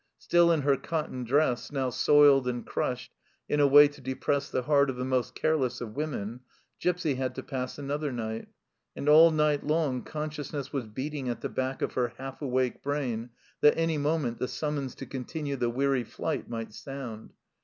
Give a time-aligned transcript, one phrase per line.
[0.17, 3.11] Still in her cotton dress, now soiled and crushed
[3.47, 6.39] in a way to depress the heart of the most careless of women,
[6.79, 8.47] Gipsy had to pass another night;
[8.95, 13.29] and all night long consciousness was beating at the back of her half awake brain
[13.61, 17.33] that any moment the summons to continue the weary flight might sound.